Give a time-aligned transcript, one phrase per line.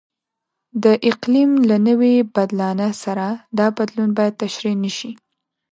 [0.83, 5.11] د اقلیم له نوي بدلانه سره دا بدلون باید تشریح نشي.